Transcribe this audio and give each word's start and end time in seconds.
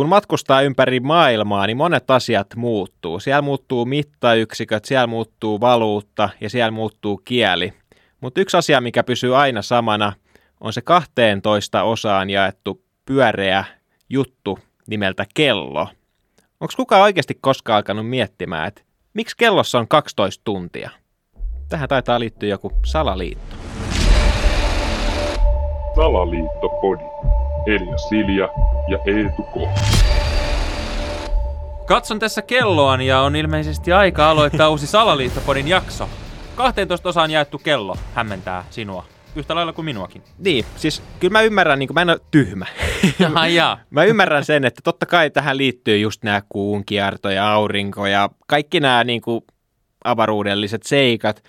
kun 0.00 0.08
matkustaa 0.08 0.62
ympäri 0.62 1.00
maailmaa, 1.00 1.66
niin 1.66 1.76
monet 1.76 2.10
asiat 2.10 2.46
muuttuu. 2.56 3.20
Siellä 3.20 3.42
muuttuu 3.42 3.84
mittayksiköt, 3.84 4.84
siellä 4.84 5.06
muuttuu 5.06 5.60
valuutta 5.60 6.28
ja 6.40 6.50
siellä 6.50 6.70
muuttuu 6.70 7.20
kieli. 7.24 7.72
Mutta 8.20 8.40
yksi 8.40 8.56
asia, 8.56 8.80
mikä 8.80 9.02
pysyy 9.02 9.36
aina 9.36 9.62
samana, 9.62 10.12
on 10.60 10.72
se 10.72 10.80
12 10.82 11.82
osaan 11.82 12.30
jaettu 12.30 12.82
pyöreä 13.04 13.64
juttu 14.10 14.58
nimeltä 14.86 15.26
kello. 15.34 15.88
Onko 16.60 16.72
kukaan 16.76 17.02
oikeasti 17.02 17.38
koskaan 17.40 17.76
alkanut 17.76 18.08
miettimään, 18.08 18.68
että 18.68 18.82
miksi 19.14 19.36
kellossa 19.36 19.78
on 19.78 19.88
12 19.88 20.40
tuntia? 20.44 20.90
Tähän 21.68 21.88
taitaa 21.88 22.20
liittyä 22.20 22.48
joku 22.48 22.72
salaliitto. 22.84 23.56
Salaliittopodi. 25.94 27.04
Elia 27.66 27.98
Silja 27.98 28.48
ja 28.88 28.98
Eetu 29.06 29.42
K. 29.42 29.68
Katson 31.86 32.18
tässä 32.18 32.42
kelloani 32.42 33.06
ja 33.06 33.20
on 33.20 33.36
ilmeisesti 33.36 33.92
aika 33.92 34.30
aloittaa 34.30 34.68
uusi 34.68 34.86
Salaliittopodin 34.86 35.68
jakso. 35.68 36.08
12 36.56 37.08
osaan 37.08 37.30
jaettu 37.30 37.58
kello 37.58 37.96
hämmentää 38.14 38.64
sinua. 38.70 39.04
Yhtä 39.36 39.54
lailla 39.54 39.72
kuin 39.72 39.84
minuakin. 39.84 40.22
Niin, 40.38 40.64
siis 40.76 41.02
kyllä 41.20 41.32
mä 41.32 41.40
ymmärrän, 41.40 41.78
niin 41.78 41.86
kuin 41.86 41.94
mä 41.94 42.02
en 42.02 42.10
ole 42.10 42.20
tyhmä. 42.30 42.66
Ai 43.34 43.54
jaa. 43.54 43.78
Mä 43.90 44.04
ymmärrän 44.04 44.44
sen, 44.44 44.64
että 44.64 44.80
totta 44.84 45.06
kai 45.06 45.30
tähän 45.30 45.56
liittyy 45.56 45.98
just 45.98 46.24
nämä 46.24 46.42
kuun 46.48 46.84
kierto 46.84 47.30
ja 47.30 47.52
aurinko 47.52 48.06
ja 48.06 48.28
kaikki 48.46 48.80
nämä 48.80 49.04
niin 49.04 49.20
kuin 49.20 49.44
avaruudelliset 50.04 50.82
seikat, 50.82 51.42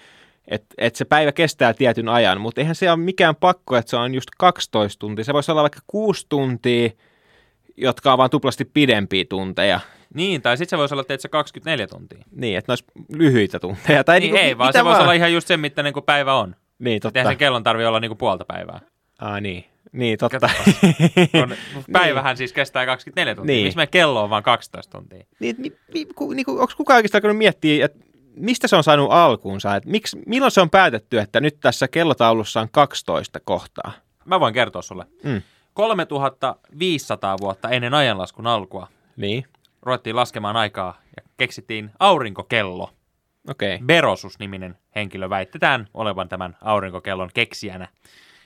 että 0.52 0.76
et 0.78 0.96
se 0.96 1.06
päivä 1.06 1.32
kestää 1.32 1.74
tietyn 1.74 2.10
ajan, 2.10 2.42
mutta 2.42 2.62
eihän 2.62 2.76
se 2.76 2.92
ole 2.92 3.00
mikään 3.00 3.36
pakko, 3.36 3.76
että 3.78 3.90
se 3.90 3.98
on 3.98 4.14
just 4.14 4.30
12 4.38 5.00
tuntia. 5.00 5.26
Se 5.26 5.34
voisi 5.34 5.52
olla 5.52 5.62
vaikka 5.62 5.80
6 5.88 6.26
tuntia, 6.30 6.90
jotka 7.78 8.12
on 8.12 8.18
vaan 8.18 8.30
tuplasti 8.30 8.66
pidempiä 8.66 9.26
tunteja. 9.30 9.80
Niin, 10.14 10.42
tai 10.42 10.58
sitten 10.58 10.70
se 10.70 10.78
voisi 10.78 10.96
olla 10.96 11.04
teitä 11.04 11.30
24 11.30 11.88
tuntia. 11.88 12.24
Niin, 12.32 12.58
että 12.58 12.72
ne 12.72 12.74
olisi 12.74 12.86
lyhyitä 13.18 13.60
tunteja. 13.60 14.04
Tai 14.04 14.20
Niin, 14.20 14.34
niinku, 14.34 14.48
ei, 14.48 14.58
vaan 14.58 14.68
mitä 14.68 14.80
se 14.80 14.86
voisi 14.86 15.02
olla 15.02 15.14
ihan 15.14 15.34
just 15.34 15.48
sen 15.48 15.60
mittainen 15.60 15.94
kuin 15.94 16.06
päivä 16.06 16.34
on. 16.34 16.56
Niin, 16.80 17.02
totta. 17.02 17.20
Eihän 17.20 17.32
sen 17.32 17.38
kellon 17.38 17.64
tarvitse 17.64 17.88
olla 17.88 18.00
niinku 18.00 18.16
puolta 18.16 18.46
päivää. 18.46 18.80
Ah, 19.20 19.42
niin. 19.42 19.66
Niin, 19.92 20.18
totta. 20.18 20.50
Päivähän 21.92 22.38
siis 22.38 22.54
kestää 22.54 22.86
24 22.86 23.36
tuntia. 23.36 23.56
Niin. 23.56 23.66
Miksi 23.66 23.76
meidän 23.76 23.92
kello 23.92 24.24
on 24.24 24.30
vain 24.30 24.44
12 24.44 24.98
tuntia? 24.98 25.26
niin, 25.40 25.56
mi, 25.58 25.72
mi, 25.94 26.06
ku, 26.06 26.34
niin 26.34 26.50
onko 26.50 26.74
kukaan 26.78 26.98
oikeastaan 26.98 27.20
alkanut 27.20 27.38
miettiä, 27.38 27.86
että 27.86 28.00
mistä 28.36 28.68
se 28.68 28.76
on 28.76 28.84
saanut 28.84 29.12
alkuunsa? 29.12 29.76
Että 29.76 29.90
miksi, 29.90 30.18
milloin 30.26 30.52
se 30.52 30.62
on 30.62 30.70
päätetty, 30.70 31.20
että 31.20 31.40
nyt 31.42 31.58
tässä 31.60 31.88
kellotaulussa 31.88 32.62
on 32.62 32.68
12 32.72 33.40
kohtaa? 33.44 33.92
Mä 34.26 34.40
voin 34.40 34.54
kertoa 34.54 34.82
sulle. 34.82 35.06
Mm. 35.24 35.42
3500 35.74 37.38
vuotta 37.42 37.70
ennen 37.70 37.94
ajanlaskun 37.94 38.48
alkua 38.48 38.88
Niin, 39.18 39.46
ruvettiin 39.82 40.16
laskemaan 40.16 40.58
aikaa 40.58 41.02
ja 41.18 41.24
keksittiin 41.38 41.92
aurinkokello. 42.00 42.90
okei. 43.50 43.76
Okay. 43.76 43.86
Berosus-niminen 43.86 44.78
henkilö 44.96 45.30
väitetään 45.30 45.88
olevan 45.94 46.30
tämän 46.30 46.58
aurinkokellon 46.62 47.30
keksijänä. 47.34 47.88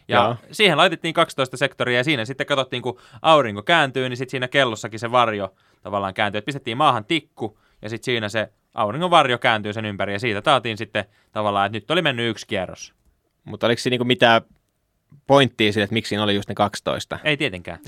Ja 0.07 0.23
Joo. 0.23 0.35
siihen 0.51 0.77
laitettiin 0.77 1.13
12 1.13 1.57
sektoria 1.57 1.97
ja 1.97 2.03
siinä 2.03 2.25
sitten 2.25 2.47
katsottiin, 2.47 2.81
kun 2.81 2.99
aurinko 3.21 3.63
kääntyy, 3.63 4.09
niin 4.09 4.17
sitten 4.17 4.31
siinä 4.31 4.47
kellossakin 4.47 4.99
se 4.99 5.11
varjo 5.11 5.53
tavallaan 5.81 6.13
kääntyy. 6.13 6.39
Et 6.39 6.45
pistettiin 6.45 6.77
maahan 6.77 7.05
tikku 7.05 7.59
ja 7.81 7.89
sitten 7.89 8.05
siinä 8.05 8.29
se 8.29 8.49
auringon 8.73 9.11
varjo 9.11 9.37
kääntyy 9.37 9.73
sen 9.73 9.85
ympäri 9.85 10.13
ja 10.13 10.19
siitä 10.19 10.41
taatiin 10.41 10.77
sitten 10.77 11.05
tavallaan, 11.31 11.65
että 11.65 11.75
nyt 11.75 11.91
oli 11.91 12.01
mennyt 12.01 12.29
yksi 12.29 12.47
kierros. 12.47 12.93
Mutta 13.43 13.67
oliko 13.67 13.79
siinä 13.79 13.93
niinku 13.93 14.05
mitään 14.05 14.41
pointtia 15.27 15.73
sille, 15.73 15.83
että 15.83 15.93
miksi 15.93 16.09
siinä 16.09 16.23
oli 16.23 16.35
just 16.35 16.49
ne 16.49 16.55
12? 16.55 17.19
Ei 17.23 17.37
tietenkään. 17.37 17.79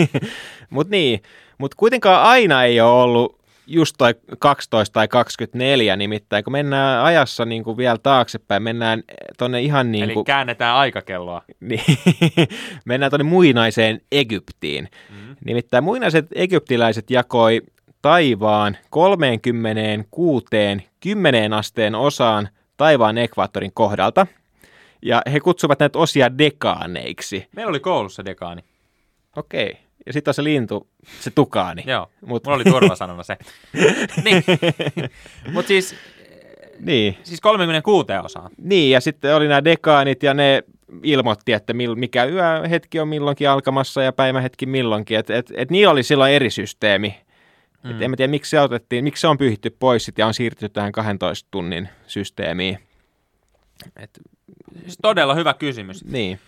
Mutta 0.70 0.90
niin, 0.90 1.22
mutta 1.58 1.74
kuitenkaan 1.76 2.22
aina 2.22 2.64
ei 2.64 2.80
ole 2.80 3.02
ollut 3.02 3.38
just 3.66 3.94
toi 3.98 4.14
12 4.38 4.92
tai 4.92 5.08
24, 5.08 5.96
nimittäin 5.96 6.44
kun 6.44 6.52
mennään 6.52 7.04
ajassa 7.04 7.44
niin 7.44 7.64
kuin 7.64 7.76
vielä 7.76 7.98
taaksepäin, 7.98 8.62
mennään 8.62 9.02
tonne 9.38 9.60
ihan 9.60 9.92
niin 9.92 10.04
Eli 10.04 10.14
kuin, 10.14 10.24
käännetään 10.24 10.76
aikakelloa. 10.76 11.42
niin, 11.60 11.82
mennään 12.84 13.10
tuonne 13.10 13.24
muinaiseen 13.24 14.00
Egyptiin. 14.12 14.88
Mm. 15.10 15.36
Nimittäin 15.44 15.84
muinaiset 15.84 16.26
egyptiläiset 16.34 17.10
jakoi 17.10 17.62
taivaan 18.02 18.76
36 18.90 20.46
10 21.00 21.52
asteen 21.52 21.94
osaan 21.94 22.48
taivaan 22.76 23.18
ekvaattorin 23.18 23.72
kohdalta. 23.74 24.26
Ja 25.02 25.22
he 25.32 25.40
kutsuvat 25.40 25.78
näitä 25.80 25.98
osia 25.98 26.38
dekaaneiksi. 26.38 27.46
Meillä 27.56 27.70
oli 27.70 27.80
koulussa 27.80 28.24
dekaani. 28.24 28.62
Okei. 29.36 29.76
Ja 30.06 30.12
sitten 30.12 30.30
on 30.30 30.34
se 30.34 30.44
lintu, 30.44 30.88
se 31.20 31.30
tukaani. 31.30 31.82
Joo, 31.86 32.06
Mut- 32.24 32.28
mulla 32.44 32.54
oli 32.54 32.64
turvasanana 32.64 33.22
se. 33.22 33.36
niin. 34.24 34.42
Mutta 35.52 35.68
siis, 35.68 35.94
Niin. 36.80 37.16
siis 37.22 37.40
36 37.40 38.06
osaa. 38.24 38.50
Niin, 38.62 38.90
ja 38.90 39.00
sitten 39.00 39.34
oli 39.34 39.48
nämä 39.48 39.64
dekaanit 39.64 40.22
ja 40.22 40.34
ne 40.34 40.62
ilmoitti, 41.02 41.52
että 41.52 41.72
mil, 41.72 41.94
mikä 41.94 42.24
yöhetki 42.24 43.00
on 43.00 43.08
milloinkin 43.08 43.50
alkamassa 43.50 44.02
ja 44.02 44.12
päivähetki 44.12 44.66
milloinkin. 44.66 45.18
Että 45.18 45.36
et, 45.36 45.52
et 45.56 45.70
niillä 45.70 45.92
oli 45.92 46.02
silloin 46.02 46.32
eri 46.32 46.50
systeemi. 46.50 47.14
Mm. 47.82 47.90
Et 47.90 48.02
en 48.02 48.10
mä 48.10 48.16
tiedä, 48.16 48.30
miksi 48.30 48.50
se 48.50 48.60
otettiin, 48.60 49.04
miksi 49.04 49.20
se 49.20 49.26
on 49.28 49.38
pyhitty 49.38 49.70
pois 49.70 50.04
sit 50.04 50.18
ja 50.18 50.26
on 50.26 50.34
siirtynyt 50.34 50.72
tähän 50.72 50.92
12 50.92 51.48
tunnin 51.50 51.88
systeemiin. 52.06 52.78
Et, 53.96 54.10
Siis 54.82 54.98
todella 55.02 55.34
hyvä 55.34 55.54
kysymys. 55.54 56.04
niin, 56.04 56.40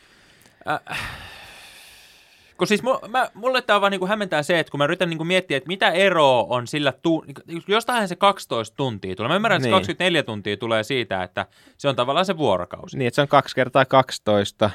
Kun 2.56 2.66
siis 2.66 2.82
mä, 3.08 3.30
mulle 3.34 3.62
tämä 3.62 3.80
vaan 3.80 3.90
niinku 3.90 4.06
hämmentää 4.06 4.42
se, 4.42 4.58
että 4.58 4.70
kun 4.70 4.78
mä 4.78 4.84
yritän 4.84 5.10
niinku 5.10 5.24
miettiä, 5.24 5.56
että 5.56 5.66
mitä 5.66 5.90
eroa 5.90 6.46
on 6.48 6.66
sillä, 6.66 6.92
tu, 6.92 7.24
niinku, 7.26 7.42
jostain 7.68 8.08
se 8.08 8.16
12 8.16 8.76
tuntia 8.76 9.14
tulee. 9.16 9.28
Mä 9.28 9.36
ymmärrän, 9.36 9.56
että 9.56 9.66
Niin. 9.66 9.72
24 9.74 10.22
tuntia 10.22 10.56
tulee 10.56 10.82
siitä, 10.82 11.22
että 11.22 11.46
se 11.78 11.88
on 11.88 11.96
tavallaan 11.96 12.26
se 12.26 12.36
vuorokausi. 12.36 12.98
niin, 12.98 13.06
että 13.08 13.14
se 13.16 13.22
on 13.22 13.28
kaksi 13.28 13.54
kertaa 13.54 13.84
12. 13.84 14.70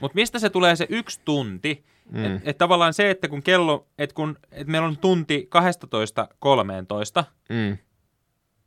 Mutta 0.00 0.14
mistä 0.14 0.38
se 0.38 0.50
tulee 0.50 0.76
se 0.76 0.86
yksi 0.88 1.20
tunti? 1.24 1.84
Mm. 2.10 2.24
Että 2.24 2.40
et 2.50 2.58
tavallaan 2.58 2.94
se, 2.94 3.10
että 3.10 3.28
kun 3.28 3.42
kello, 3.42 3.86
että 3.98 4.14
kun 4.14 4.38
et 4.52 4.66
meillä 4.66 4.88
on 4.88 4.96
tunti 4.98 5.48
12.13, 7.20 7.24
Mm. 7.48 7.78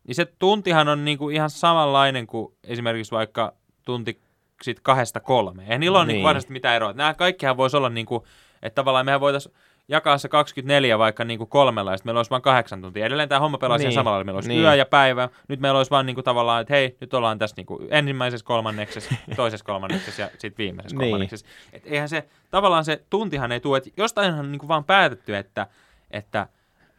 niin 0.08 0.16
se 0.16 0.26
tuntihan 0.40 0.88
on 0.88 1.06
niinku 1.06 1.30
ihan 1.30 1.50
samanlainen 1.50 2.28
kuin 2.28 2.54
esimerkiksi 2.64 3.12
vaikka 3.12 3.54
tunti 3.86 4.22
sit 4.64 4.80
kahdesta 4.80 5.20
kolme. 5.20 5.64
Eihän 5.64 5.80
niillä 5.80 5.98
ole 5.98 6.06
niin. 6.06 6.24
Niin. 6.24 6.34
niinku 6.34 6.54
mitään 6.54 6.76
eroa. 6.76 6.94
Nämä 6.94 7.14
kaikkihan 7.14 7.58
voisi 7.58 7.78
olla, 7.78 7.90
niinku, 7.90 8.26
että 8.62 8.76
tavallaan 8.76 9.06
mehän 9.06 9.20
voitaisiin 9.22 9.56
jakaa 9.88 10.18
se 10.18 10.30
24 10.30 11.00
vaikka 11.00 11.24
niinku 11.24 11.46
kolmella, 11.46 11.92
ja 11.92 11.98
meillä 12.04 12.20
olisi 12.20 12.32
vain 12.32 12.42
kahdeksan 12.42 12.82
tuntia. 12.82 13.06
Edelleen 13.06 13.30
tämä 13.30 13.40
homma 13.40 13.58
pelaa 13.58 13.78
niin. 13.78 13.86
Niin. 13.86 13.94
samalla. 13.96 14.24
Meillä 14.24 14.38
olisi 14.38 14.50
niin. 14.50 14.58
Niin. 14.58 14.66
yö 14.66 14.76
ja 14.76 14.86
päivä. 14.86 15.30
Nyt 15.48 15.60
meillä 15.60 15.78
olisi 15.78 15.92
vaan 15.92 16.06
niinku 16.06 16.24
tavallaan, 16.24 16.62
että 16.62 16.74
hei, 16.74 16.98
nyt 17.02 17.14
ollaan 17.14 17.40
tässä 17.40 17.54
niinku 17.58 17.80
ensimmäisessä 17.90 18.46
kolmanneksessa, 18.46 19.16
toisessa 19.36 19.66
kolmanneksessa 19.66 20.22
ja 20.22 20.30
sitten 20.38 20.58
viimeisessä 20.58 20.98
Niin. 20.98 21.06
kolmanneksessa. 21.06 21.46
Et 21.74 21.84
eihän 21.86 22.10
se, 22.10 22.28
tavallaan 22.52 22.86
se 22.86 23.04
tuntihan 23.10 23.52
ei 23.52 23.60
tule, 23.60 23.78
että 23.78 23.90
jostainhan 23.98 24.40
on 24.46 24.52
niinku 24.52 24.68
vaan 24.68 24.84
päätetty, 24.84 25.36
että, 25.36 25.68
että 26.12 26.48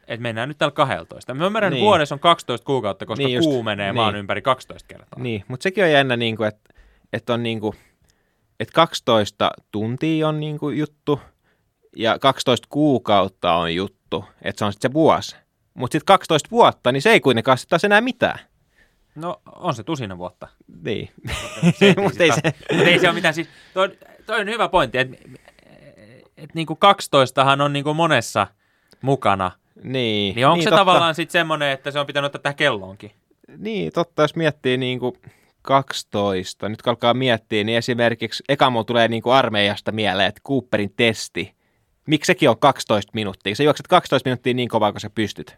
että 0.09 0.23
mennään 0.23 0.49
nyt 0.49 0.59
täällä 0.59 0.75
12. 0.75 1.35
Mä 1.35 1.47
ymmärrän, 1.47 1.73
Niin. 1.73 1.85
vuodessa 1.85 2.15
on 2.15 2.19
12 2.19 2.65
kuukautta, 2.67 3.07
koska 3.07 3.19
Niin 3.19 3.27
niin 3.27 3.37
just, 3.37 3.49
kuu 3.49 3.63
menee 3.63 3.87
niin. 3.93 3.97
maan 3.97 4.17
ympäri 4.17 4.43
12 4.43 4.87
kertaa. 4.89 5.23
Niin, 5.23 5.45
mutta 5.49 5.63
sekin 5.63 5.85
on 5.85 5.91
jännä, 5.91 6.17
niin 6.17 6.37
kuin, 6.37 6.49
että, 6.49 6.71
että 7.13 7.35
on 7.35 7.43
niin 7.43 7.61
kuin, 7.61 7.77
että 8.61 8.73
12 8.75 9.51
tuntia 9.73 10.29
on 10.29 10.41
niin 10.41 10.59
kuin 10.59 10.79
juttu 10.79 11.21
ja 11.97 12.19
12 12.19 12.67
kuukautta 12.71 13.55
on 13.55 13.75
juttu, 13.75 14.25
että 14.43 14.59
se 14.59 14.65
on 14.65 14.73
sitten 14.73 14.91
se 14.91 14.95
vuosi. 14.95 15.37
Mutta 15.75 15.93
sitten 15.93 16.07
12 16.07 16.51
vuotta, 16.51 16.93
niin 16.93 17.03
se 17.03 17.11
ei 17.11 17.21
kuitenkaan 17.21 17.59
sitten 17.59 17.71
taas 17.71 17.85
enää 17.85 18.01
mitään. 18.01 18.39
No, 19.15 19.41
on 19.57 19.75
se 19.75 19.83
tusina 19.83 20.19
vuotta. 20.19 20.49
Niin, 20.85 21.11
mutta 22.03 22.23
ei 22.25 22.33
se, 22.43 22.43
Mut 22.73 22.87
ei 22.87 22.99
se 22.99 23.07
ole 23.07 23.15
mitään. 23.15 23.35
Siis, 23.35 23.49
toi, 23.75 23.99
toi 24.27 24.41
on 24.41 24.47
hyvä 24.47 24.69
pointti, 24.69 24.99
että 24.99 25.17
et 26.37 26.55
niinku 26.55 26.77
12 26.77 27.45
on 27.65 27.73
niinku 27.73 27.95
monessa 27.95 28.47
mukana. 29.01 29.51
niin. 29.83 30.35
Niin 30.35 30.47
onko 30.47 30.57
niin, 30.57 30.65
se 30.65 30.71
totta. 30.71 30.81
tavallaan 30.81 31.15
sitten 31.15 31.33
semmoinen, 31.33 31.71
että 31.71 31.91
se 31.91 31.99
on 31.99 32.07
pitänyt 32.07 32.27
ottaa 32.27 32.43
tähän 32.43 32.57
kelloonkin? 32.57 33.11
Niin, 33.59 33.93
totta, 33.93 34.23
jos 34.23 34.37
miettii 34.37 34.77
niin 34.77 34.99
kuin 34.99 35.15
12, 35.63 36.69
nyt 36.69 36.83
kun 36.83 36.91
alkaa 36.91 37.15
miettiä, 37.15 37.65
niin 37.65 37.79
esimerkiksi 37.79 38.45
eka 38.49 38.71
mulla 38.71 38.85
tulee 38.85 39.09
niin 39.09 39.23
kuin 39.23 39.35
armeijasta 39.35 39.93
mieleen, 39.93 40.29
että 40.29 40.41
Cooperin 40.47 40.93
testi. 40.97 41.56
Miksi 42.07 42.27
sekin 42.27 42.51
on 42.51 42.59
12 42.59 43.11
minuuttia? 43.15 43.55
Sä 43.55 43.63
juokset 43.63 43.87
12 43.87 44.29
minuuttia 44.29 44.55
niin 44.55 44.69
kovaa, 44.69 44.93
kun 44.93 45.01
sä 45.01 45.11
pystyt. 45.11 45.57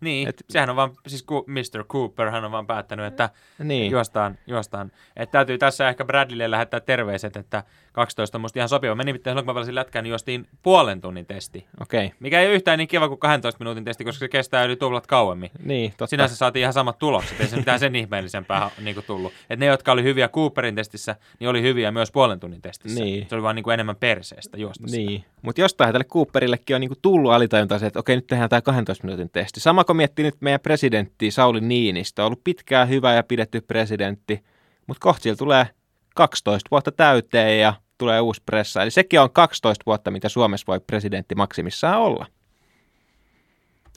Niin, 0.00 0.28
Et- 0.28 0.44
sehän 0.50 0.70
on 0.70 0.76
vaan, 0.76 0.90
siis 1.06 1.22
ku- 1.22 1.44
Mr. 1.46 1.84
Cooper, 1.84 2.30
hän 2.30 2.44
on 2.44 2.52
vaan 2.52 2.66
päättänyt, 2.66 3.06
että 3.06 3.30
Niin. 3.58 3.90
juostaan, 3.90 4.38
juostaan. 4.46 4.92
Että 5.16 5.32
täytyy 5.32 5.58
tässä 5.58 5.88
ehkä 5.88 6.04
Bradleylle 6.04 6.50
lähettää 6.50 6.80
terveiset, 6.80 7.36
että 7.36 7.64
12 7.94 8.38
on 8.38 8.42
musta 8.42 8.58
ihan 8.58 8.68
sopiva. 8.68 8.94
Meni 8.94 9.06
nimittäin 9.06 9.32
silloin, 9.32 9.44
kun 9.44 9.54
mä 9.54 9.56
pelasin 9.56 9.74
lätkää, 9.74 10.02
niin 10.02 10.10
juostiin 10.10 10.46
puolen 10.62 11.00
tunnin 11.00 11.26
testi. 11.26 11.66
Okei. 11.80 12.06
Okay. 12.06 12.16
Mikä 12.20 12.40
ei 12.40 12.46
ole 12.46 12.54
yhtään 12.54 12.78
niin 12.78 12.88
kiva 12.88 13.08
kuin 13.08 13.20
12 13.20 13.58
minuutin 13.58 13.84
testi, 13.84 14.04
koska 14.04 14.18
se 14.18 14.28
kestää 14.28 14.64
yli 14.64 14.76
tuplat 14.76 15.06
kauemmin. 15.06 15.50
Niin, 15.64 15.90
totta. 15.90 16.06
Sinänsä 16.06 16.36
saatiin 16.36 16.60
ihan 16.60 16.72
samat 16.72 16.98
tulokset, 16.98 17.40
ei 17.40 17.46
se 17.46 17.56
mitään 17.56 17.80
sen 17.80 17.96
ihmeellisempää 17.96 18.70
niin 18.80 18.94
kuin 18.94 19.06
tullut. 19.06 19.32
Et 19.50 19.58
ne, 19.58 19.66
jotka 19.66 19.92
oli 19.92 20.02
hyviä 20.02 20.28
Cooperin 20.28 20.74
testissä, 20.74 21.16
niin 21.40 21.48
oli 21.48 21.62
hyviä 21.62 21.90
myös 21.90 22.12
puolen 22.12 22.40
tunnin 22.40 22.62
testissä. 22.62 23.00
Niin. 23.00 23.26
Se 23.28 23.34
oli 23.34 23.42
vaan 23.42 23.56
niin 23.56 23.64
kuin 23.64 23.74
enemmän 23.74 23.96
perseestä 23.96 24.56
juosta. 24.58 24.86
Niin, 24.90 25.24
mutta 25.42 25.60
jostain 25.60 25.92
tälle 25.92 26.04
Cooperillekin 26.04 26.76
on 26.76 26.80
niinku 26.80 26.98
tullut 27.02 27.32
alitajunta 27.32 27.78
se, 27.78 27.86
että 27.86 27.98
okei, 27.98 28.16
nyt 28.16 28.26
tehdään 28.26 28.50
tämä 28.50 28.62
12 28.62 29.04
minuutin 29.04 29.30
testi. 29.30 29.60
Sama 29.60 29.84
kun 29.84 29.96
miettii 29.96 30.24
nyt 30.24 30.36
meidän 30.40 30.60
presidenttiä 30.60 31.30
Sauli 31.30 31.60
Niinistä, 31.60 32.22
on 32.22 32.26
ollut 32.26 32.44
pitkään 32.44 32.88
hyvä 32.88 33.14
ja 33.14 33.22
pidetty 33.22 33.60
presidentti, 33.60 34.44
mutta 34.86 35.00
kohta 35.00 35.36
tulee 35.36 35.66
12 36.14 36.68
vuotta 36.70 36.92
täyteen 36.92 37.60
ja 37.60 37.74
tulee 38.04 38.20
uusi 38.20 38.42
pressa. 38.46 38.82
Eli 38.82 38.90
sekin 38.90 39.20
on 39.20 39.30
12 39.30 39.82
vuotta, 39.86 40.10
mitä 40.10 40.28
Suomessa 40.28 40.64
voi 40.66 40.80
presidentti 40.80 41.34
maksimissaan 41.34 42.00
olla. 42.00 42.26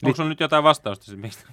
Onko 0.04 0.16
sulla 0.16 0.30
nyt 0.30 0.40
jotain 0.40 0.64
vastausta, 0.64 1.06
siis 1.06 1.18
mistä 1.18 1.46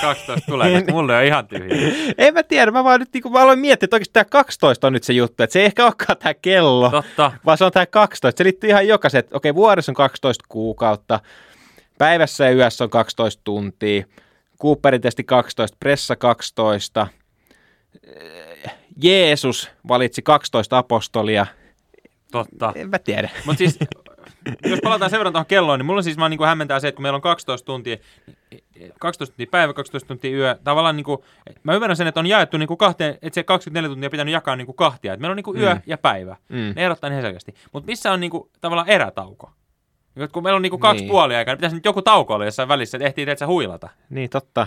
12 0.00 0.46
tulee? 0.46 0.72
koska 0.74 0.92
Mulle 0.92 1.16
on 1.16 1.24
ihan 1.24 1.46
tyhjä. 1.46 1.92
En 2.18 2.34
mä 2.34 2.42
tiedä, 2.42 2.70
mä 2.70 2.84
vaan 2.84 3.00
nyt 3.00 3.08
niin 3.14 3.32
mä 3.32 3.42
aloin 3.42 3.58
miettiä, 3.58 3.84
että 3.84 3.96
oikeasti 3.96 4.12
tämä 4.12 4.24
12 4.24 4.86
on 4.86 4.92
nyt 4.92 5.04
se 5.04 5.12
juttu, 5.12 5.42
että 5.42 5.52
se 5.52 5.60
ei 5.60 5.64
ehkä 5.64 5.84
olekaan 5.84 6.18
tämä 6.18 6.34
kello, 6.34 6.90
Totta. 6.90 7.32
vaan 7.46 7.58
se 7.58 7.64
on 7.64 7.72
tämä 7.72 7.86
12. 7.86 8.38
Se 8.38 8.44
liittyy 8.44 8.70
ihan 8.70 8.88
jokaisen, 8.88 9.18
että 9.18 9.36
okei, 9.36 9.54
vuodessa 9.54 9.92
on 9.92 9.96
12 9.96 10.44
kuukautta, 10.48 11.20
päivässä 11.98 12.44
ja 12.44 12.52
yössä 12.52 12.84
on 12.84 12.90
12 12.90 13.40
tuntia, 13.44 14.04
Cooperin 14.62 15.00
testi 15.00 15.24
12, 15.24 15.76
pressa 15.80 16.16
12, 16.16 17.06
Jeesus 19.02 19.70
valitsi 19.88 20.22
12 20.22 20.78
apostolia, 20.78 21.46
Totta. 22.32 22.72
en 22.74 22.88
mä 22.90 22.98
tiedä. 22.98 23.30
Mutta 23.46 23.58
siis, 23.58 23.78
jos 24.66 24.78
palataan 24.84 25.10
sen 25.10 25.18
verran 25.18 25.32
tuohon 25.32 25.46
kelloon, 25.46 25.78
niin 25.78 25.86
mulla 25.86 26.02
siis 26.02 26.18
vaan 26.18 26.30
niin 26.30 26.44
hämmentää 26.46 26.80
se, 26.80 26.88
että 26.88 26.96
kun 26.96 27.02
meillä 27.02 27.16
on 27.16 27.22
12 27.22 27.66
tuntia, 27.66 27.96
12 28.98 29.32
tuntia 29.32 29.50
päivä, 29.50 29.72
12 29.72 30.08
tuntia 30.08 30.30
yö, 30.36 30.56
tavallaan 30.64 30.96
niin 30.96 31.04
kuin, 31.04 31.18
mä 31.62 31.74
ymmärrän 31.74 31.96
sen, 31.96 32.06
että 32.06 32.20
on 32.20 32.26
jaettu 32.26 32.56
niin 32.56 32.66
kuin 32.66 32.78
kahteen, 32.78 33.18
että 33.22 33.34
se 33.34 33.42
24 33.42 33.88
tuntia 33.88 34.10
pitänyt 34.10 34.32
jakaa 34.32 34.56
niin 34.56 34.66
kuin 34.66 34.76
kahtia, 34.76 35.12
että 35.12 35.20
meillä 35.20 35.32
on 35.32 35.36
niin 35.36 35.44
kuin 35.44 35.60
yö 35.60 35.74
Mm. 35.74 35.80
ja 35.86 35.98
päivä, 35.98 36.36
Mm. 36.48 36.72
ne 36.76 36.84
erottaa 36.84 37.10
niin 37.10 37.22
selkeästi. 37.22 37.54
Mutta 37.72 37.86
missä 37.86 38.12
on 38.12 38.20
niin 38.20 38.30
kuin, 38.30 38.50
tavallaan 38.60 38.88
erätauko? 38.88 39.50
Niin, 40.14 40.28
Kun 40.32 40.42
meillä 40.42 40.56
on 40.56 40.62
niin 40.62 40.70
kuin 40.70 40.80
kaksi 40.80 41.02
Niin. 41.02 41.10
puolia 41.10 41.38
aikaa, 41.38 41.52
niin 41.54 41.58
pitäisi 41.58 41.76
nyt 41.76 41.84
joku 41.84 42.02
tauko 42.02 42.34
olla 42.34 42.44
jossain 42.44 42.68
välissä, 42.68 42.96
että 42.96 43.06
ehtii 43.06 43.26
teetsä 43.26 43.46
huilata. 43.46 43.88
Niin, 44.10 44.30
totta. 44.30 44.66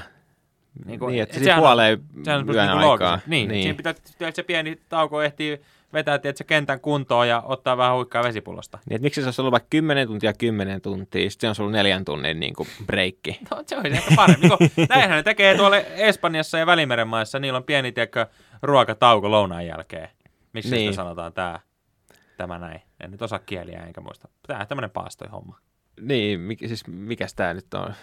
Niin 0.75 0.88
Niin, 0.88 1.00
kuin- 1.00 1.12
niin 1.12 1.23
et 1.23 1.38
että 1.38 1.56
on- 1.56 1.59
puoleen 1.62 2.00
yön 2.27 2.45
niin 2.45 2.59
aikaa. 2.59 2.81
loogista. 2.81 3.19
Niin, 3.27 3.50
niin. 3.50 3.63
siinä 3.63 3.77
pitää 3.77 3.94
tehdä 4.17 4.31
se 4.31 4.44
pieni 4.44 4.77
tauko 4.89 5.21
ehtii 5.21 5.62
vetää 5.93 6.19
tiedätkö, 6.19 6.43
kentän 6.43 6.79
kuntoon 6.79 7.27
ja 7.27 7.41
ottaa 7.45 7.77
vähän 7.77 7.95
huikkaa 7.95 8.23
vesipullosta. 8.23 8.79
Niin, 8.89 9.01
miksi 9.01 9.21
se 9.21 9.27
olisi 9.27 9.41
ollut 9.41 9.51
vaikka 9.51 9.67
10 9.69 10.07
tuntia 10.07 10.33
10 10.33 10.81
tuntia, 10.81 11.29
sitten 11.29 11.55
se 11.55 11.61
on 11.61 11.63
ollut 11.65 11.77
neljän 11.77 12.05
tunnin 12.05 12.39
niin 12.39 12.53
kuin 12.53 12.67
breikki. 12.85 13.39
No, 13.51 13.63
se 13.65 13.77
olisi 13.77 13.95
ehkä 13.95 14.15
parempi. 14.15 14.47
Kuin, 14.49 14.71
näinhän 14.89 15.17
ne 15.17 15.23
tekee 15.23 15.55
tuolla 15.57 15.77
Espanjassa 15.77 16.57
ja 16.57 16.65
Välimeren 16.65 17.07
maissa. 17.07 17.39
Niillä 17.39 17.57
on 17.57 17.63
pieni 17.63 17.91
tiedätkö, 17.91 18.25
ruokatauko 18.61 19.31
lounaan 19.31 19.65
jälkeen. 19.67 20.09
Miksi 20.53 20.71
niin. 20.71 20.91
Sitä 20.93 21.03
sanotaan 21.03 21.33
tämä, 21.33 21.59
tämä 22.38 22.59
näin? 22.59 22.81
En 23.03 23.11
nyt 23.11 23.21
osaa 23.21 23.39
kieliä 23.39 23.79
enkä 23.88 24.01
muista. 24.01 24.27
Tämä 24.47 24.59
on 24.59 24.67
tämmöinen 24.67 24.91
paastoi 24.91 25.27
homma. 25.31 25.57
Niin, 26.01 26.39
mikä, 26.39 26.67
siis 26.67 26.88
mikäs 26.88 27.33
tämä 27.33 27.53
nyt 27.53 27.73
on? 27.73 27.93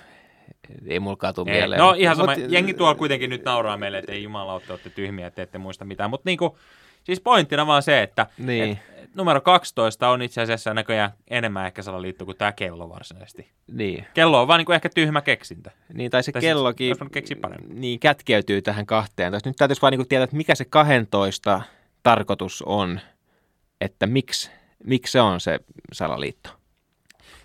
Ei 0.87 1.01
mulkaan 1.01 1.35
tule 1.35 1.51
Ei, 1.51 1.59
mieleen. 1.59 1.79
no 1.79 1.93
ihan 1.99 2.17
sama. 2.17 2.33
mutta- 2.35 2.55
Jengi 2.55 2.75
tuolla 2.75 2.95
kuitenkin 2.95 3.31
nyt 3.31 3.45
nauraa 3.45 3.77
meille, 3.77 3.99
että 3.99 4.13
ei 4.13 4.23
jumalautte, 4.23 4.73
olette 4.73 4.91
tyhmiä, 4.91 5.27
että 5.27 5.43
ette 5.43 5.59
muista 5.59 5.85
mitään. 5.85 6.11
Mutta 6.11 6.23
niinku, 6.29 6.59
siis 7.05 7.21
pointtina 7.21 7.67
vaan 7.67 7.83
se, 7.83 8.03
että 8.03 8.27
Niin. 8.39 8.79
et, 8.97 9.15
numero 9.15 9.41
12 9.41 10.09
on 10.09 10.23
itse 10.23 10.41
asiassa 10.41 10.75
näköjään 10.75 11.11
enemmän 11.31 11.67
ehkä 11.67 11.83
salaliitto 11.83 12.25
kuin 12.25 12.37
tämä 12.37 12.53
kello 12.53 12.89
varsinaisesti. 12.89 13.51
Niin. 13.73 14.07
Kello 14.15 14.41
on 14.43 14.49
vaan 14.49 14.59
niinku 14.59 14.73
ehkä 14.73 14.89
tyhmä 14.89 15.21
keksintö. 15.21 15.71
niin, 15.93 16.11
tai 16.11 16.23
se 16.23 16.33
Tai 16.33 16.43
siis 16.43 16.51
kellokin 16.51 16.97
paremmin. 17.41 17.81
niin, 17.81 18.01
kätkeytyy 18.01 18.63
tähän 18.63 18.87
kahteen. 18.87 19.33
Nyt 19.45 19.57
täytyisi 19.57 19.83
vaan 19.83 19.93
niin 19.93 20.09
tietää, 20.09 20.25
että 20.25 20.37
mikä 20.37 20.55
se 20.55 20.65
12 20.65 21.63
tarkoitus 22.03 22.63
on, 22.67 23.01
että 23.81 24.07
miksi, 24.07 24.51
miksi 24.85 25.13
se 25.13 25.21
on 25.21 25.41
se 25.41 25.61
salaliitto. 25.93 26.51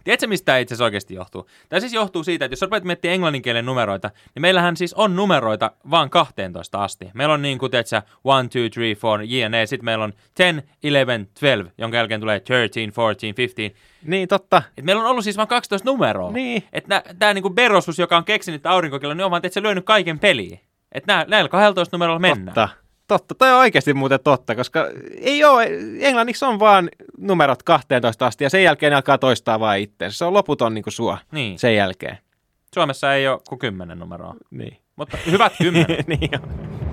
Tiedätkö, 0.08 0.28
mistä 0.28 0.46
tämä 0.46 0.58
itse 0.58 0.74
asiassa 0.74 0.84
oikeasti 0.84 1.14
johtuu? 1.14 1.50
Tämä 1.70 1.80
siis 1.80 1.94
johtuu 1.94 2.24
siitä, 2.24 2.46
että 2.46 2.54
jos 2.54 2.62
rupeat 2.62 2.84
miettimään 2.84 3.14
englannin 3.14 3.42
kielen 3.42 3.66
numeroita, 3.66 4.12
niin 4.36 4.42
meillähän 4.42 4.78
siis 4.78 4.94
on 4.94 5.16
numeroita 5.16 5.72
vaan 5.92 6.10
12 6.10 6.84
asti. 6.84 7.12
Meillä 7.14 7.34
on 7.34 7.42
niin 7.42 7.60
kuin, 7.60 7.72
tiedätkö, 7.72 7.98
1, 7.98 8.70
2, 8.70 8.96
3, 9.02 9.24
4, 9.24 9.46
jne. 9.46 9.66
Sitten 9.66 9.86
meillä 9.86 10.04
on 10.04 10.14
10, 10.36 10.64
11, 10.84 11.16
12, 11.34 11.74
jonka 11.78 11.98
jälkeen 11.98 12.20
tulee 12.20 12.40
13, 12.40 12.80
14, 12.80 13.38
15. 13.38 13.80
Niin, 14.04 14.28
totta. 14.28 14.62
Et 14.78 14.86
meillä 14.86 15.02
on 15.02 15.10
ollut 15.10 15.24
siis 15.24 15.38
vain 15.38 15.48
12 15.48 15.90
numeroa. 15.90 16.32
Niin. 16.32 16.64
Että 16.74 17.04
tämä 17.20 17.34
niinku 17.34 17.50
Berosus, 17.50 18.00
joka 18.00 18.18
on 18.18 18.26
keksinyt 18.26 18.62
tää 18.62 18.72
aurinkokello, 18.72 19.14
niin 19.14 19.26
on 19.26 19.32
vaan, 19.32 19.46
että 19.46 19.54
se 19.54 19.62
lyönyt 19.62 19.86
kaiken 19.86 20.20
peliin. 20.20 20.60
Että 20.92 21.26
näillä 21.28 21.50
12 21.50 21.98
numerolla 21.98 22.20
mennään. 22.20 22.46
Totta. 22.46 22.87
Totta, 23.08 23.36
toi 23.36 23.52
on 23.52 23.60
oikeasti 23.60 23.94
muuten 23.94 24.20
totta, 24.24 24.56
koska 24.56 24.88
ei 25.22 25.44
ole, 25.44 25.70
englanniksi 26.00 26.46
on 26.46 26.60
vaan 26.60 26.90
numerot 27.18 27.64
12 27.64 28.26
asti 28.26 28.44
ja 28.44 28.50
sen 28.50 28.64
jälkeen 28.64 28.92
ne 28.92 28.96
alkaa 28.96 29.18
toistaa 29.18 29.60
vaan 29.60 29.80
itseensä. 29.80 30.18
Se 30.18 30.26
on 30.26 30.34
loputon 30.34 30.74
niin 30.74 30.84
kuin 30.84 30.94
sua 30.94 31.18
Niin. 31.32 31.60
sen 31.60 31.76
jälkeen. 31.76 32.18
Suomessa 32.74 33.14
ei 33.14 33.28
ole 33.28 33.40
kuin 33.50 33.60
10 33.60 34.00
numeroa. 34.00 34.36
Niin. 34.52 34.78
Mutta 34.96 35.18
hyvät 35.32 35.54
10. 35.58 35.88
niin 36.08 36.30
on. 36.44 36.87